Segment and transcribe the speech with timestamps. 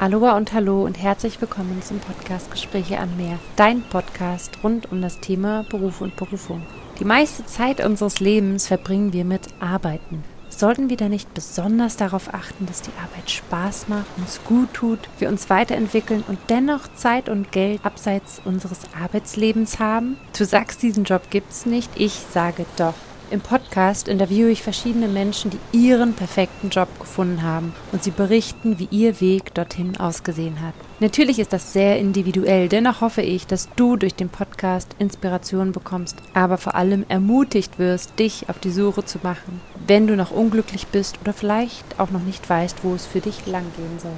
[0.00, 5.02] Aloha und Hallo und herzlich willkommen zum Podcast Gespräche am Meer, dein Podcast rund um
[5.02, 6.62] das Thema Beruf und Berufung.
[6.98, 10.24] Die meiste Zeit unseres Lebens verbringen wir mit Arbeiten.
[10.48, 15.00] Sollten wir da nicht besonders darauf achten, dass die Arbeit Spaß macht, uns gut tut,
[15.18, 20.16] wir uns weiterentwickeln und dennoch Zeit und Geld abseits unseres Arbeitslebens haben?
[20.34, 22.94] Du sagst, diesen Job gibt's nicht, ich sage doch.
[23.30, 28.80] Im Podcast interviewe ich verschiedene Menschen, die ihren perfekten Job gefunden haben und sie berichten,
[28.80, 30.74] wie ihr Weg dorthin ausgesehen hat.
[30.98, 36.16] Natürlich ist das sehr individuell, dennoch hoffe ich, dass du durch den Podcast Inspiration bekommst,
[36.34, 40.88] aber vor allem ermutigt wirst, dich auf die Suche zu machen, wenn du noch unglücklich
[40.88, 44.10] bist oder vielleicht auch noch nicht weißt, wo es für dich langgehen soll.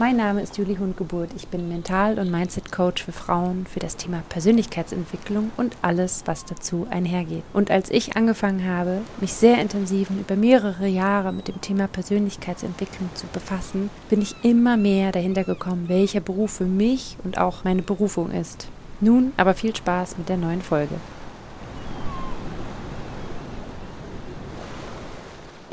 [0.00, 1.30] Mein Name ist Julie Hundgeburt.
[1.36, 6.88] Ich bin Mental- und Mindset-Coach für Frauen für das Thema Persönlichkeitsentwicklung und alles, was dazu
[6.90, 7.44] einhergeht.
[7.52, 11.86] Und als ich angefangen habe, mich sehr intensiv und über mehrere Jahre mit dem Thema
[11.86, 17.62] Persönlichkeitsentwicklung zu befassen, bin ich immer mehr dahinter gekommen, welcher Beruf für mich und auch
[17.62, 18.66] meine Berufung ist.
[19.00, 20.96] Nun aber viel Spaß mit der neuen Folge.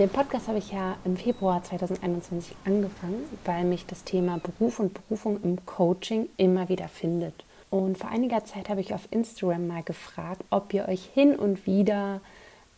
[0.02, 4.96] Den Podcast habe ich ja im Februar 2021 angefangen, weil mich das Thema Beruf und
[4.96, 7.46] Berufung im Coaching immer wieder findet.
[7.70, 11.68] Und vor einiger Zeit habe ich auf Instagram mal gefragt, ob ihr euch hin und
[11.68, 12.20] wieder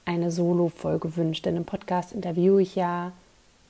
[0.04, 1.46] eine Solo-Folge wünscht.
[1.46, 3.14] Denn im Podcast interviewe ich ja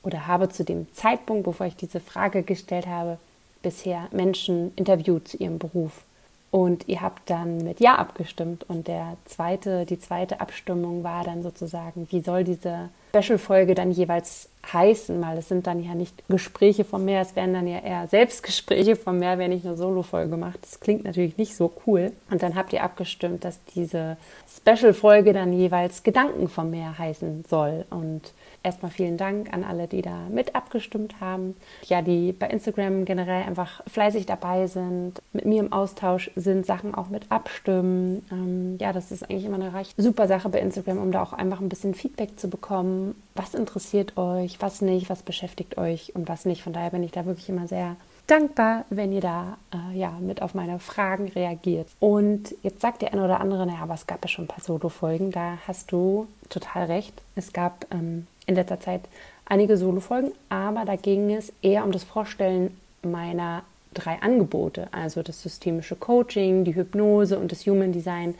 [0.02, 3.18] oder habe zu dem Zeitpunkt, bevor ich diese Frage gestellt habe,
[3.62, 6.02] bisher Menschen interviewt zu ihrem Beruf.
[6.50, 8.68] Und ihr habt dann mit Ja abgestimmt.
[8.68, 14.48] Und der zweite, die zweite Abstimmung war dann sozusagen, wie soll diese Special-Folge dann jeweils
[14.72, 18.08] heißen, weil es sind dann ja nicht Gespräche vom Meer, es werden dann ja eher
[18.08, 20.58] Selbstgespräche vom Meer, wenn ich eine Solo-Folge mache.
[20.60, 22.12] Das klingt natürlich nicht so cool.
[22.30, 24.16] Und dann habt ihr abgestimmt, dass diese
[24.56, 27.84] Special-Folge dann jeweils Gedanken vom Meer heißen soll.
[27.90, 28.32] Und
[28.64, 31.54] erstmal vielen Dank an alle, die da mit abgestimmt haben.
[31.84, 36.94] Ja, die bei Instagram generell einfach fleißig dabei sind, mit mir im Austausch sind, Sachen
[36.94, 38.24] auch mit abstimmen.
[38.32, 41.32] Ähm, ja, das ist eigentlich immer eine recht super Sache bei Instagram, um da auch
[41.32, 43.14] einfach ein bisschen Feedback zu bekommen.
[43.34, 46.62] Was interessiert euch, was nicht, was beschäftigt euch und was nicht.
[46.62, 50.42] Von daher bin ich da wirklich immer sehr dankbar, wenn ihr da äh, ja mit
[50.42, 51.88] auf meine Fragen reagiert.
[52.00, 54.64] Und jetzt sagt der eine oder andere, naja, aber es gab ja schon ein paar
[54.64, 57.20] Solo-Folgen, da hast du total recht.
[57.34, 59.02] Es gab ähm, in letzter Zeit
[59.46, 63.62] einige Solo-Folgen, aber da ging es eher um das Vorstellen meiner
[63.92, 68.34] drei Angebote, also das systemische Coaching, die Hypnose und das Human Design,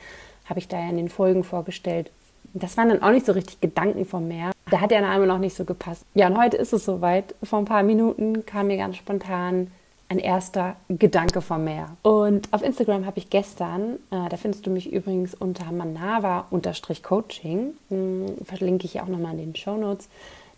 [0.46, 2.10] habe ich da ja in den Folgen vorgestellt.
[2.52, 4.52] Das waren dann auch nicht so richtig Gedanken vom Meer.
[4.70, 6.04] Da hat der Name noch nicht so gepasst.
[6.14, 7.34] Ja, und heute ist es soweit.
[7.42, 9.70] Vor ein paar Minuten kam mir ganz spontan
[10.08, 11.96] ein erster Gedanke vom Meer.
[12.02, 18.36] Und auf Instagram habe ich gestern, äh, da findest du mich übrigens unter manava-coaching, hm,
[18.44, 20.08] verlinke ich auch nochmal in den Show Notes.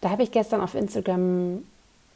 [0.01, 1.63] Da habe ich gestern auf Instagram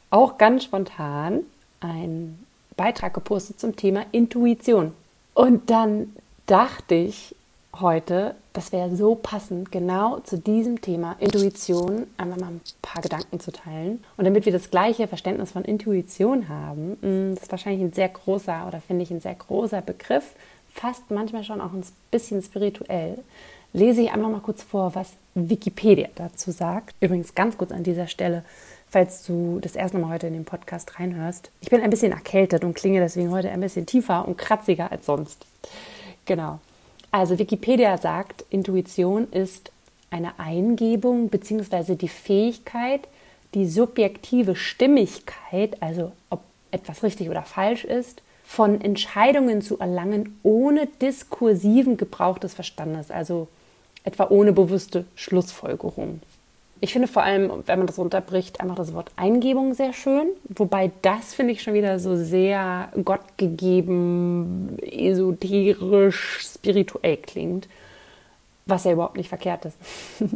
[0.09, 1.41] auch ganz spontan
[1.79, 2.45] einen
[2.77, 4.93] Beitrag gepostet zum Thema Intuition.
[5.33, 6.15] Und dann
[6.45, 7.35] dachte ich,
[7.79, 13.39] heute, das wäre so passend, genau zu diesem Thema Intuition einfach mal ein paar Gedanken
[13.39, 14.03] zu teilen.
[14.17, 16.97] Und damit wir das gleiche Verständnis von Intuition haben,
[17.33, 20.35] das ist wahrscheinlich ein sehr großer oder finde ich ein sehr großer Begriff,
[20.73, 23.19] fast manchmal schon auch ein bisschen spirituell,
[23.73, 26.95] lese ich einfach mal kurz vor, was Wikipedia dazu sagt.
[26.99, 28.43] Übrigens ganz kurz an dieser Stelle,
[28.89, 31.51] falls du das erste Mal heute in den Podcast reinhörst.
[31.61, 35.05] Ich bin ein bisschen erkältet und klinge deswegen heute ein bisschen tiefer und kratziger als
[35.05, 35.45] sonst.
[36.25, 36.59] Genau.
[37.11, 39.71] Also Wikipedia sagt, Intuition ist
[40.09, 41.95] eine Eingebung bzw.
[41.95, 43.01] die Fähigkeit,
[43.53, 46.41] die subjektive Stimmigkeit, also ob
[46.71, 53.49] etwas richtig oder falsch ist, von Entscheidungen zu erlangen ohne diskursiven Gebrauch des Verstandes, also
[54.03, 56.21] etwa ohne bewusste Schlussfolgerung.
[56.83, 60.29] Ich finde vor allem, wenn man das runterbricht, einfach das Wort Eingebung sehr schön.
[60.49, 67.69] Wobei das finde ich schon wieder so sehr gottgegeben, esoterisch, spirituell klingt.
[68.65, 69.77] Was ja überhaupt nicht verkehrt ist.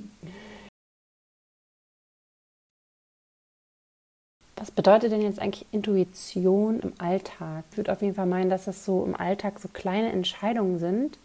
[4.57, 7.65] Was bedeutet denn jetzt eigentlich Intuition im Alltag?
[7.71, 11.17] Ich würde auf jeden Fall meinen, dass das so im Alltag so kleine Entscheidungen sind.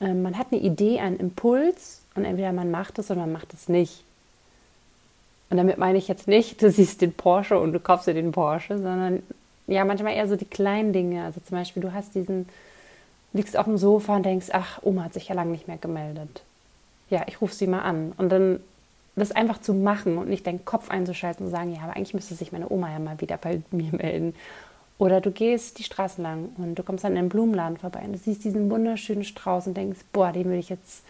[0.00, 3.54] Ähm, man hat eine Idee, einen Impuls und entweder man macht es oder man macht
[3.54, 4.04] es nicht.
[5.50, 8.32] Und damit meine ich jetzt nicht, du siehst den Porsche und du kaufst dir den
[8.32, 9.22] Porsche, sondern
[9.66, 11.24] ja, manchmal eher so die kleinen Dinge.
[11.24, 12.48] Also zum Beispiel, du hast diesen,
[13.32, 16.42] liegst auf dem Sofa und denkst, ach, Oma hat sich ja lange nicht mehr gemeldet.
[17.10, 18.12] Ja, ich rufe sie mal an.
[18.16, 18.60] Und dann
[19.16, 22.34] das einfach zu machen und nicht deinen Kopf einzuschalten und sagen, ja, aber eigentlich müsste
[22.34, 24.34] sich meine Oma ja mal wieder bei mir melden.
[24.98, 28.12] Oder du gehst die Straße lang und du kommst dann in einen Blumenladen vorbei und
[28.12, 31.02] du siehst diesen wunderschönen Strauß und denkst, boah, den würde ich jetzt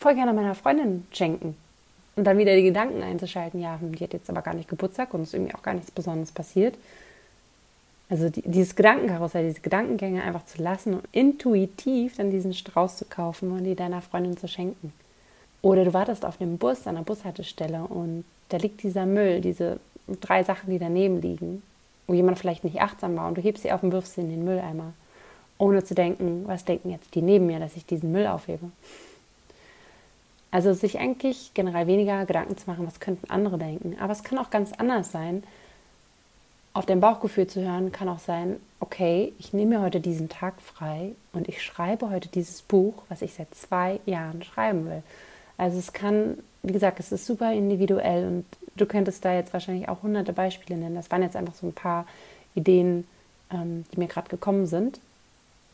[0.00, 1.56] voll gerne meiner Freundin schenken.
[2.14, 5.22] Und dann wieder die Gedanken einzuschalten, ja, die hat jetzt aber gar nicht Geburtstag und
[5.22, 6.76] es ist irgendwie auch gar nichts Besonderes passiert.
[8.10, 13.06] Also die, dieses Gedankenkarussell, diese Gedankengänge einfach zu lassen und intuitiv dann diesen Strauß zu
[13.06, 14.92] kaufen und die deiner Freundin zu schenken.
[15.62, 19.78] Oder du wartest auf dem Bus an der Bushaltestelle und da liegt dieser Müll, diese
[20.20, 21.62] drei Sachen, die daneben liegen,
[22.06, 24.28] wo jemand vielleicht nicht achtsam war und du hebst sie auf und wirfst sie in
[24.28, 24.92] den Mülleimer,
[25.56, 28.70] ohne zu denken, was denken jetzt die neben mir, dass ich diesen Müll aufhebe.
[30.52, 33.96] Also sich eigentlich generell weniger Gedanken zu machen, was könnten andere denken.
[33.98, 35.42] Aber es kann auch ganz anders sein,
[36.74, 40.60] auf dein Bauchgefühl zu hören, kann auch sein, okay, ich nehme mir heute diesen Tag
[40.60, 45.02] frei und ich schreibe heute dieses Buch, was ich seit zwei Jahren schreiben will.
[45.58, 48.44] Also es kann, wie gesagt, es ist super individuell und
[48.76, 50.96] du könntest da jetzt wahrscheinlich auch hunderte Beispiele nennen.
[50.96, 52.06] Das waren jetzt einfach so ein paar
[52.54, 53.06] Ideen,
[53.50, 54.98] ähm, die mir gerade gekommen sind.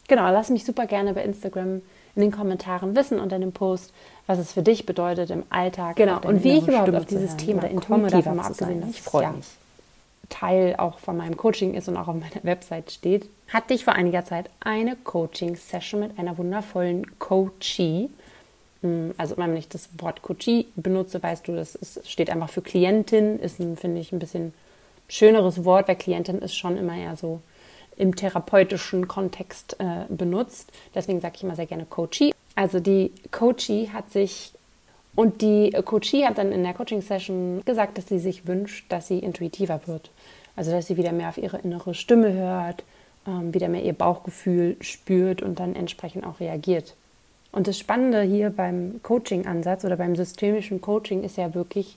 [0.08, 1.82] Genau, lass mich super gerne bei Instagram
[2.18, 3.92] in den Kommentaren wissen unter dem Post,
[4.26, 5.94] was es für dich bedeutet im Alltag.
[5.94, 9.32] Genau, und wie ich überhaupt Stimme auf dieses Thema komme, davon mal abgesehen, ich freue
[9.32, 9.46] mich.
[10.28, 13.94] Teil auch von meinem Coaching ist und auch auf meiner Website steht, hatte ich vor
[13.94, 18.10] einiger Zeit eine Coaching-Session mit einer wundervollen Coachie.
[18.82, 22.62] Hm, also wenn ich das Wort Coachie benutze, weißt du, das ist, steht einfach für
[22.62, 24.52] Klientin, ist, finde ich, ein bisschen
[25.06, 27.40] schöneres Wort, weil Klientin ist schon immer eher so
[27.98, 30.72] im therapeutischen Kontext äh, benutzt.
[30.94, 32.32] Deswegen sage ich immer sehr gerne Coachie.
[32.54, 34.52] Also die Coachie hat sich
[35.14, 39.18] und die Coachie hat dann in der Coaching-Session gesagt, dass sie sich wünscht, dass sie
[39.18, 40.10] intuitiver wird.
[40.54, 42.84] Also, dass sie wieder mehr auf ihre innere Stimme hört,
[43.26, 46.94] ähm, wieder mehr ihr Bauchgefühl spürt und dann entsprechend auch reagiert.
[47.50, 51.96] Und das Spannende hier beim Coaching-Ansatz oder beim systemischen Coaching ist ja wirklich,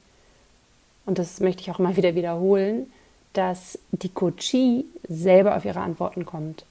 [1.06, 2.92] und das möchte ich auch mal wieder wiederholen,
[3.34, 6.66] dass die Coachie selber auf ihre Antworten kommt.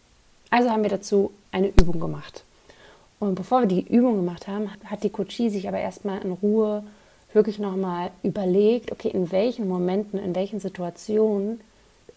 [0.50, 2.44] Also haben wir dazu eine Übung gemacht.
[3.18, 6.82] Und bevor wir die Übung gemacht haben, hat die Coachie sich aber erstmal in Ruhe
[7.32, 11.60] wirklich nochmal überlegt, okay, in welchen Momenten, in welchen Situationen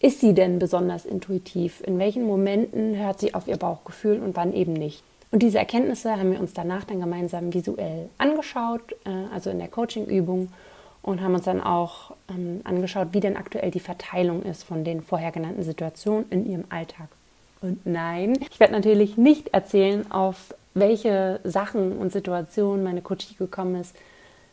[0.00, 1.82] ist sie denn besonders intuitiv?
[1.86, 5.02] In welchen Momenten hört sie auf ihr Bauchgefühl und wann eben nicht?
[5.30, 9.68] Und diese Erkenntnisse haben wir uns danach dann gemeinsam visuell angeschaut, äh, also in der
[9.68, 10.48] Coaching-Übung,
[11.04, 15.02] und haben uns dann auch ähm, angeschaut, wie denn aktuell die Verteilung ist von den
[15.02, 17.08] vorher genannten Situationen in ihrem Alltag.
[17.60, 23.76] Und nein, ich werde natürlich nicht erzählen, auf welche Sachen und Situationen meine Coachie gekommen
[23.76, 23.94] ist.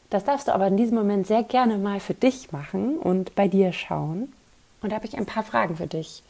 [0.09, 3.47] Das darfst du aber in diesem Moment sehr gerne mal für dich machen und bei
[3.47, 4.33] dir schauen.
[4.81, 6.21] Und da habe ich ein paar Fragen für dich.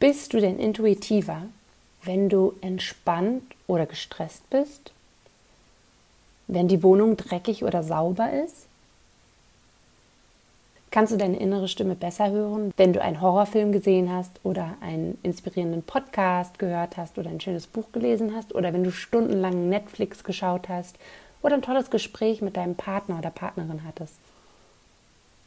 [0.00, 1.42] Bist du denn intuitiver,
[2.02, 4.90] wenn du entspannt oder gestresst bist?
[6.48, 8.66] Wenn die Wohnung dreckig oder sauber ist?
[10.96, 15.18] Kannst du deine innere Stimme besser hören, wenn du einen Horrorfilm gesehen hast oder einen
[15.22, 20.24] inspirierenden Podcast gehört hast oder ein schönes Buch gelesen hast oder wenn du stundenlang Netflix
[20.24, 20.96] geschaut hast
[21.42, 24.14] oder ein tolles Gespräch mit deinem Partner oder Partnerin hattest?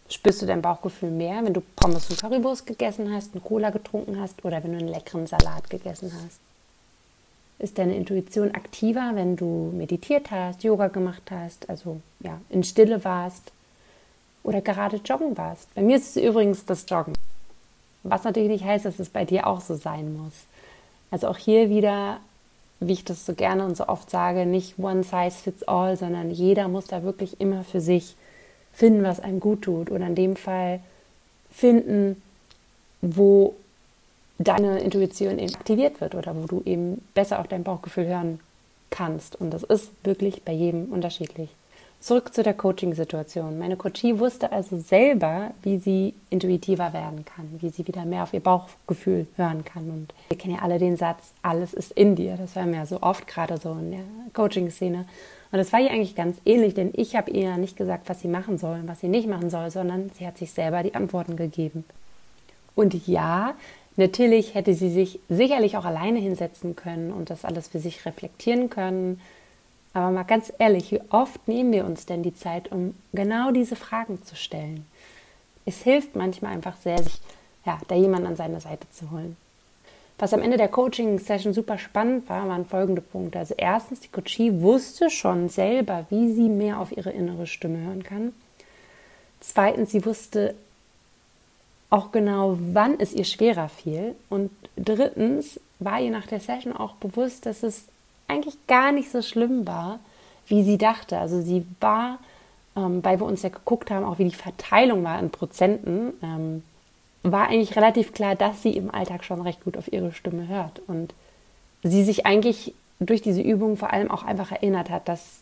[0.07, 4.21] Spürst du dein Bauchgefühl mehr, wenn du Pommes und Currywurst gegessen hast, einen Cola getrunken
[4.21, 6.39] hast oder wenn du einen leckeren Salat gegessen hast?
[7.57, 13.03] Ist deine Intuition aktiver, wenn du meditiert hast, Yoga gemacht hast, also ja, in Stille
[13.03, 13.51] warst
[14.43, 15.73] oder gerade joggen warst.
[15.75, 17.13] Bei mir ist es übrigens das Joggen.
[18.03, 20.33] Was natürlich nicht heißt, dass es bei dir auch so sein muss.
[21.11, 22.19] Also auch hier wieder,
[22.79, 26.31] wie ich das so gerne und so oft sage, nicht one size fits all, sondern
[26.31, 28.15] jeder muss da wirklich immer für sich
[28.73, 29.91] finden, was einem gut tut.
[29.91, 30.79] Oder in dem Fall
[31.51, 32.21] finden,
[33.01, 33.55] wo
[34.37, 38.39] deine Intuition eben aktiviert wird oder wo du eben besser auf dein Bauchgefühl hören
[38.89, 39.35] kannst.
[39.35, 41.49] Und das ist wirklich bei jedem unterschiedlich.
[41.99, 43.59] Zurück zu der Coaching-Situation.
[43.59, 48.33] Meine Coachie wusste also selber, wie sie intuitiver werden kann, wie sie wieder mehr auf
[48.33, 49.89] ihr Bauchgefühl hören kann.
[49.89, 52.37] Und wir kennen ja alle den Satz, alles ist in dir.
[52.37, 53.99] Das hören wir ja so oft, gerade so in der
[54.33, 54.99] Coaching-Szene.
[55.51, 58.29] Und das war ihr eigentlich ganz ähnlich, denn ich habe ihr nicht gesagt, was sie
[58.29, 61.35] machen soll und was sie nicht machen soll, sondern sie hat sich selber die Antworten
[61.35, 61.83] gegeben.
[62.75, 63.55] Und ja,
[63.97, 68.69] natürlich hätte sie sich sicherlich auch alleine hinsetzen können und das alles für sich reflektieren
[68.69, 69.19] können
[69.93, 73.75] aber mal ganz ehrlich, wie oft nehmen wir uns denn die Zeit, um genau diese
[73.75, 74.85] Fragen zu stellen?
[75.65, 77.19] Es hilft manchmal einfach sehr, sich
[77.65, 79.35] ja, da jemanden an seine Seite zu holen.
[80.19, 83.39] Was am Ende der Coaching-Session super spannend war, waren folgende Punkte.
[83.39, 88.03] Also erstens, die Coachie wusste schon selber, wie sie mehr auf ihre innere Stimme hören
[88.03, 88.33] kann.
[89.39, 90.55] Zweitens, sie wusste
[91.89, 94.13] auch genau, wann es ihr schwerer fiel.
[94.29, 97.85] Und drittens war ihr nach der Session auch bewusst, dass es
[98.29, 99.99] eigentlich gar nicht so schlimm war,
[100.47, 101.17] wie sie dachte.
[101.17, 102.19] Also sie war,
[102.75, 106.63] ähm, weil wir uns ja geguckt haben, auch wie die Verteilung war in Prozenten, ähm,
[107.23, 110.81] war eigentlich relativ klar, dass sie im Alltag schon recht gut auf ihre Stimme hört.
[110.87, 111.13] Und
[111.83, 115.41] sie sich eigentlich durch diese Übung vor allem auch einfach erinnert hat, dass,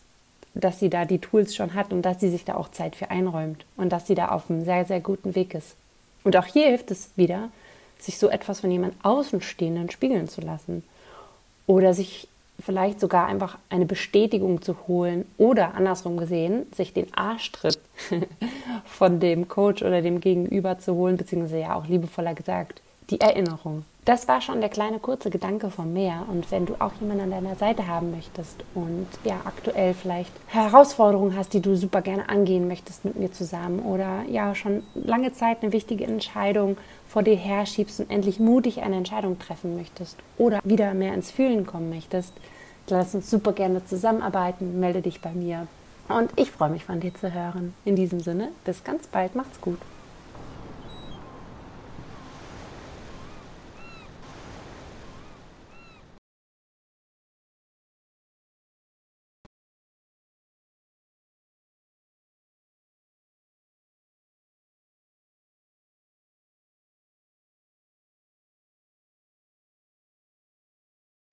[0.53, 3.09] dass sie da die Tools schon hat und dass sie sich da auch Zeit für
[3.11, 5.75] einräumt und dass sie da auf einem sehr, sehr guten Weg ist.
[6.23, 7.49] Und auch hier hilft es wieder,
[7.99, 10.83] sich so etwas von jemand Außenstehenden spiegeln zu lassen.
[11.65, 12.27] Oder sich
[12.59, 17.79] vielleicht sogar einfach eine Bestätigung zu holen oder andersrum gesehen, sich den Arschtritt
[18.85, 23.83] von dem Coach oder dem Gegenüber zu holen, beziehungsweise ja auch liebevoller gesagt, die Erinnerung.
[24.05, 26.25] Das war schon der kleine kurze Gedanke vom Meer.
[26.29, 31.35] Und wenn du auch jemanden an deiner Seite haben möchtest und ja aktuell vielleicht Herausforderungen
[31.35, 35.61] hast, die du super gerne angehen möchtest mit mir zusammen oder ja schon lange Zeit
[35.61, 40.93] eine wichtige Entscheidung vor dir herschiebst und endlich mutig eine Entscheidung treffen möchtest oder wieder
[40.93, 42.33] mehr ins Fühlen kommen möchtest,
[42.87, 44.79] lass uns super gerne zusammenarbeiten.
[44.79, 45.67] Melde dich bei mir.
[46.07, 47.73] Und ich freue mich von dir zu hören.
[47.83, 49.35] In diesem Sinne, bis ganz bald.
[49.35, 49.79] Macht's gut.